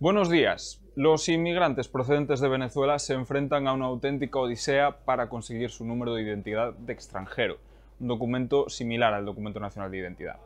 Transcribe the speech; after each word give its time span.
Buenos 0.00 0.30
días. 0.30 0.80
Los 0.94 1.28
inmigrantes 1.28 1.88
procedentes 1.88 2.38
de 2.38 2.48
Venezuela 2.48 3.00
se 3.00 3.14
enfrentan 3.14 3.66
a 3.66 3.72
una 3.72 3.86
auténtica 3.86 4.38
odisea 4.38 4.92
para 5.04 5.28
conseguir 5.28 5.70
su 5.70 5.84
número 5.84 6.14
de 6.14 6.22
identidad 6.22 6.72
de 6.72 6.92
extranjero, 6.92 7.58
un 7.98 8.06
documento 8.06 8.68
similar 8.68 9.12
al 9.12 9.24
documento 9.24 9.58
nacional 9.58 9.90
de 9.90 9.98
identidad. 9.98 10.36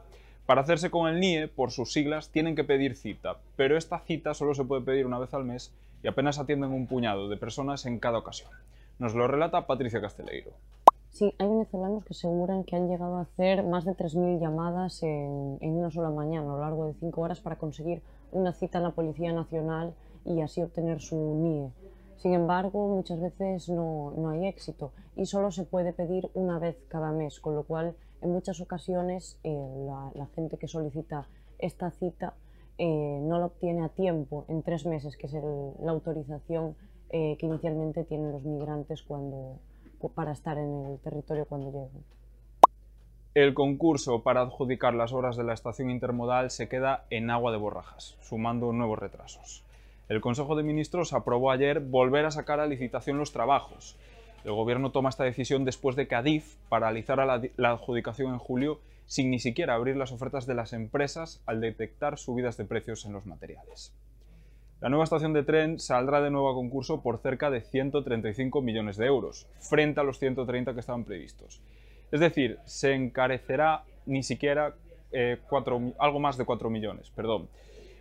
Para 0.46 0.62
hacerse 0.62 0.90
con 0.90 1.06
el 1.06 1.20
NIE, 1.20 1.48
por 1.48 1.70
sus 1.70 1.92
siglas, 1.92 2.30
tienen 2.30 2.56
que 2.56 2.64
pedir 2.64 2.96
cita, 2.96 3.36
pero 3.54 3.76
esta 3.76 3.98
cita 3.98 4.32
solo 4.32 4.54
se 4.54 4.64
puede 4.64 4.80
pedir 4.80 5.04
una 5.04 5.18
vez 5.18 5.34
al 5.34 5.44
mes 5.44 5.70
y 6.02 6.08
apenas 6.08 6.38
atienden 6.38 6.70
un 6.70 6.86
puñado 6.86 7.28
de 7.28 7.36
personas 7.36 7.84
en 7.84 7.98
cada 7.98 8.16
ocasión. 8.16 8.48
Nos 8.98 9.14
lo 9.14 9.28
relata 9.28 9.66
Patricia 9.66 10.00
Casteleiro. 10.00 10.52
Sí, 11.12 11.34
hay 11.38 11.46
venezolanos 11.46 12.06
que 12.06 12.14
aseguran 12.14 12.64
que 12.64 12.74
han 12.74 12.88
llegado 12.88 13.18
a 13.18 13.20
hacer 13.20 13.64
más 13.64 13.84
de 13.84 13.92
3.000 13.92 14.40
llamadas 14.40 15.02
en, 15.02 15.58
una 15.60 15.90
sola 15.90 16.08
mañana, 16.08 16.46
a 16.46 16.54
lo 16.54 16.60
largo 16.60 16.86
de 16.86 16.94
5 16.94 17.20
horas, 17.20 17.38
para 17.38 17.56
conseguir 17.56 18.00
una 18.32 18.54
cita 18.54 18.78
en 18.78 18.84
la 18.84 18.92
Policía 18.92 19.30
Nacional 19.34 19.92
y 20.24 20.40
así 20.40 20.62
obtener 20.62 21.02
su 21.02 21.16
NIE. 21.16 21.70
Sin 22.16 22.32
embargo, 22.32 22.88
muchas 22.88 23.20
veces 23.20 23.68
no, 23.68 24.14
no, 24.16 24.30
hay 24.30 24.46
éxito 24.46 24.92
y 25.14 25.26
solo 25.26 25.50
se 25.50 25.64
puede 25.64 25.92
pedir 25.92 26.30
una 26.32 26.58
vez 26.58 26.78
cada 26.88 27.12
mes, 27.12 27.40
con 27.40 27.56
lo 27.56 27.64
cual 27.64 27.94
en 28.22 28.30
muchas 28.30 28.62
ocasiones 28.62 29.38
eh, 29.44 29.84
la, 30.14 30.26
gente 30.34 30.56
que 30.56 30.66
solicita 30.66 31.26
esta 31.58 31.90
cita 31.90 32.32
eh, 32.78 33.20
no 33.20 33.38
la 33.38 33.46
obtiene 33.46 33.84
a 33.84 33.90
tiempo, 33.90 34.46
en 34.48 34.62
tres 34.62 34.86
meses, 34.86 35.18
que 35.18 35.26
es 35.26 35.34
la 35.34 35.90
autorización 35.90 36.74
eh, 37.10 37.36
que 37.38 37.44
inicialmente 37.44 38.04
tienen 38.04 38.32
los 38.32 38.44
migrantes 38.44 39.02
cuando, 39.02 39.58
para 40.10 40.32
estar 40.32 40.58
en 40.58 40.86
el 40.86 40.98
territorio 40.98 41.46
cuando 41.46 41.70
lleguen. 41.70 42.04
El 43.34 43.54
concurso 43.54 44.22
para 44.22 44.42
adjudicar 44.42 44.92
las 44.94 45.12
obras 45.12 45.36
de 45.36 45.44
la 45.44 45.54
estación 45.54 45.88
intermodal 45.88 46.50
se 46.50 46.68
queda 46.68 47.06
en 47.08 47.30
agua 47.30 47.50
de 47.50 47.56
borrajas, 47.56 48.18
sumando 48.20 48.72
nuevos 48.72 48.98
retrasos. 48.98 49.64
El 50.08 50.20
Consejo 50.20 50.54
de 50.54 50.62
Ministros 50.62 51.14
aprobó 51.14 51.50
ayer 51.50 51.80
volver 51.80 52.26
a 52.26 52.30
sacar 52.30 52.60
a 52.60 52.66
licitación 52.66 53.16
los 53.16 53.32
trabajos. 53.32 53.96
El 54.44 54.52
Gobierno 54.52 54.90
toma 54.90 55.08
esta 55.08 55.24
decisión 55.24 55.64
después 55.64 55.96
de 55.96 56.06
que 56.06 56.14
Adif 56.14 56.56
paralizara 56.68 57.24
la, 57.24 57.40
la 57.56 57.70
adjudicación 57.70 58.34
en 58.34 58.38
julio 58.38 58.80
sin 59.06 59.30
ni 59.30 59.38
siquiera 59.38 59.74
abrir 59.74 59.96
las 59.96 60.12
ofertas 60.12 60.46
de 60.46 60.54
las 60.54 60.72
empresas 60.74 61.42
al 61.46 61.60
detectar 61.60 62.18
subidas 62.18 62.56
de 62.58 62.64
precios 62.64 63.06
en 63.06 63.14
los 63.14 63.24
materiales. 63.24 63.94
La 64.82 64.88
nueva 64.88 65.04
estación 65.04 65.32
de 65.32 65.44
tren 65.44 65.78
saldrá 65.78 66.20
de 66.20 66.32
nuevo 66.32 66.50
a 66.50 66.54
concurso 66.54 67.02
por 67.02 67.18
cerca 67.18 67.52
de 67.52 67.60
135 67.60 68.60
millones 68.62 68.96
de 68.96 69.06
euros, 69.06 69.46
frente 69.60 70.00
a 70.00 70.02
los 70.02 70.18
130 70.18 70.74
que 70.74 70.80
estaban 70.80 71.04
previstos. 71.04 71.60
Es 72.10 72.18
decir, 72.18 72.58
se 72.64 72.92
encarecerá 72.92 73.84
ni 74.06 74.24
siquiera 74.24 74.74
eh, 75.12 75.38
algo 76.00 76.18
más 76.18 76.36
de 76.36 76.44
4 76.44 76.68
millones. 76.68 77.10
Perdón. 77.10 77.48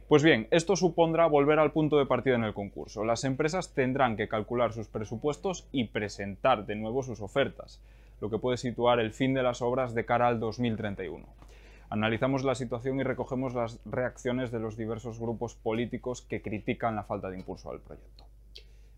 Pues 0.07 0.23
bien, 0.23 0.47
esto 0.49 0.75
supondrá 0.75 1.27
volver 1.27 1.59
al 1.59 1.71
punto 1.71 1.99
de 1.99 2.07
partida 2.07 2.33
en 2.33 2.45
el 2.45 2.55
concurso. 2.55 3.05
Las 3.05 3.25
empresas 3.25 3.75
tendrán 3.75 4.17
que 4.17 4.27
calcular 4.27 4.73
sus 4.73 4.87
presupuestos 4.87 5.67
y 5.71 5.83
presentar 5.83 6.65
de 6.65 6.77
nuevo 6.77 7.03
sus 7.03 7.21
ofertas, 7.21 7.79
lo 8.19 8.31
que 8.31 8.39
puede 8.39 8.57
situar 8.57 8.99
el 8.99 9.13
fin 9.13 9.35
de 9.35 9.43
las 9.43 9.61
obras 9.61 9.93
de 9.93 10.05
cara 10.05 10.27
al 10.27 10.39
2031. 10.39 11.27
Analizamos 11.91 12.45
la 12.45 12.55
situación 12.55 13.01
y 13.01 13.03
recogemos 13.03 13.53
las 13.53 13.81
reacciones 13.83 14.49
de 14.49 14.61
los 14.61 14.77
diversos 14.77 15.19
grupos 15.19 15.55
políticos 15.55 16.21
que 16.21 16.41
critican 16.41 16.95
la 16.95 17.03
falta 17.03 17.29
de 17.29 17.37
impulso 17.37 17.69
al 17.69 17.81
proyecto. 17.81 18.23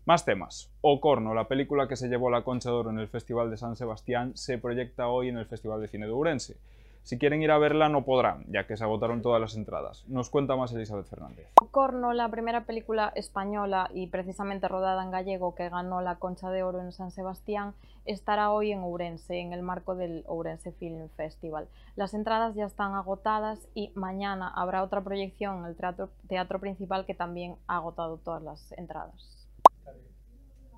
Más 0.04 0.24
temas. 0.24 0.70
Ocorno, 0.80 1.34
la 1.34 1.48
película 1.48 1.88
que 1.88 1.96
se 1.96 2.06
llevó 2.06 2.30
la 2.30 2.44
Concha 2.44 2.70
de 2.70 2.76
Oro 2.76 2.90
en 2.90 3.00
el 3.00 3.08
Festival 3.08 3.50
de 3.50 3.56
San 3.56 3.74
Sebastián, 3.74 4.36
se 4.36 4.58
proyecta 4.58 5.08
hoy 5.08 5.28
en 5.28 5.38
el 5.38 5.46
Festival 5.46 5.80
de 5.80 5.88
Cine 5.88 6.06
de 6.06 6.12
Ourense. 6.12 6.56
Si 7.04 7.18
quieren 7.18 7.42
ir 7.42 7.50
a 7.50 7.58
verla 7.58 7.90
no 7.90 8.06
podrán, 8.06 8.46
ya 8.48 8.66
que 8.66 8.78
se 8.78 8.82
agotaron 8.82 9.20
todas 9.20 9.38
las 9.38 9.56
entradas. 9.56 10.06
Nos 10.08 10.30
cuenta 10.30 10.56
más 10.56 10.72
Elizabeth 10.72 11.04
Fernández. 11.04 11.46
Corno, 11.70 12.14
la 12.14 12.30
primera 12.30 12.64
película 12.64 13.12
española 13.14 13.90
y 13.92 14.06
precisamente 14.06 14.68
rodada 14.68 15.04
en 15.04 15.10
gallego 15.10 15.54
que 15.54 15.68
ganó 15.68 16.00
la 16.00 16.16
Concha 16.16 16.48
de 16.48 16.62
Oro 16.62 16.80
en 16.80 16.92
San 16.92 17.10
Sebastián, 17.10 17.74
estará 18.06 18.50
hoy 18.50 18.72
en 18.72 18.80
Ourense, 18.80 19.38
en 19.38 19.52
el 19.52 19.60
marco 19.60 19.94
del 19.94 20.24
Ourense 20.26 20.72
Film 20.72 21.10
Festival. 21.10 21.68
Las 21.94 22.14
entradas 22.14 22.54
ya 22.54 22.64
están 22.64 22.94
agotadas 22.94 23.68
y 23.74 23.92
mañana 23.94 24.48
habrá 24.48 24.82
otra 24.82 25.04
proyección 25.04 25.58
en 25.58 25.64
el 25.66 25.76
teatro, 25.76 26.08
teatro 26.26 26.58
principal 26.58 27.04
que 27.04 27.14
también 27.14 27.56
ha 27.66 27.76
agotado 27.76 28.16
todas 28.16 28.42
las 28.42 28.72
entradas. 28.78 29.43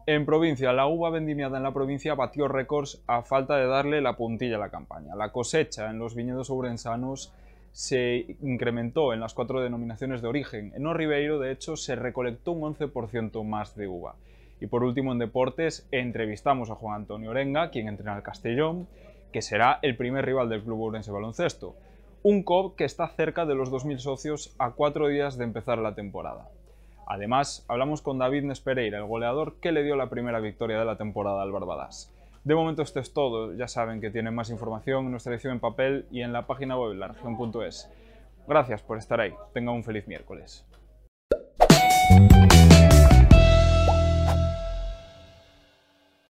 En 0.08 0.24
provincia, 0.24 0.72
la 0.72 0.86
uva 0.86 1.10
vendimiada 1.10 1.56
en 1.56 1.64
la 1.64 1.74
provincia 1.74 2.14
batió 2.14 2.46
récords 2.46 3.02
a 3.08 3.22
falta 3.22 3.56
de 3.56 3.66
darle 3.66 4.00
la 4.00 4.16
puntilla 4.16 4.54
a 4.54 4.60
la 4.60 4.68
campaña. 4.68 5.16
La 5.16 5.32
cosecha 5.32 5.90
en 5.90 5.98
los 5.98 6.14
viñedos 6.14 6.48
ourensanos 6.48 7.32
se 7.72 8.36
incrementó 8.40 9.12
en 9.12 9.18
las 9.18 9.34
cuatro 9.34 9.60
denominaciones 9.60 10.22
de 10.22 10.28
origen. 10.28 10.72
En 10.76 10.94
Ribeiro, 10.94 11.40
de 11.40 11.50
hecho, 11.50 11.76
se 11.76 11.96
recolectó 11.96 12.52
un 12.52 12.76
11% 12.76 13.42
más 13.42 13.74
de 13.74 13.88
uva. 13.88 14.14
Y 14.60 14.68
por 14.68 14.84
último, 14.84 15.10
en 15.10 15.18
deportes, 15.18 15.88
entrevistamos 15.90 16.70
a 16.70 16.76
Juan 16.76 16.94
Antonio 16.94 17.30
Orenga, 17.30 17.70
quien 17.70 17.88
entrena 17.88 18.14
al 18.14 18.22
Castellón, 18.22 18.86
que 19.32 19.42
será 19.42 19.80
el 19.82 19.96
primer 19.96 20.24
rival 20.24 20.48
del 20.48 20.62
Club 20.62 20.82
Ourense 20.82 21.10
Baloncesto. 21.10 21.74
Un 22.22 22.44
COP 22.44 22.76
que 22.76 22.84
está 22.84 23.08
cerca 23.08 23.44
de 23.44 23.56
los 23.56 23.72
2.000 23.72 23.98
socios 23.98 24.54
a 24.58 24.70
cuatro 24.70 25.08
días 25.08 25.36
de 25.36 25.44
empezar 25.44 25.78
la 25.78 25.96
temporada. 25.96 26.48
Además, 27.06 27.64
hablamos 27.68 28.02
con 28.02 28.18
David 28.18 28.42
Nespereira, 28.42 28.98
el 28.98 29.04
goleador 29.04 29.60
que 29.60 29.70
le 29.70 29.84
dio 29.84 29.94
la 29.94 30.10
primera 30.10 30.40
victoria 30.40 30.78
de 30.78 30.84
la 30.84 30.98
temporada 30.98 31.40
al 31.40 31.52
Barbadas. 31.52 32.12
De 32.42 32.54
momento 32.54 32.82
esto 32.82 32.98
es 32.98 33.12
todo, 33.12 33.54
ya 33.54 33.68
saben 33.68 34.00
que 34.00 34.10
tienen 34.10 34.34
más 34.34 34.50
información 34.50 35.04
en 35.04 35.12
nuestra 35.12 35.32
edición 35.32 35.52
en 35.52 35.60
papel 35.60 36.06
y 36.10 36.22
en 36.22 36.32
la 36.32 36.46
página 36.48 36.76
web 36.76 36.94
largion.es. 36.94 37.88
Gracias 38.48 38.82
por 38.82 38.98
estar 38.98 39.20
ahí, 39.20 39.34
tengan 39.54 39.76
un 39.76 39.84
feliz 39.84 40.06
miércoles. 40.08 40.66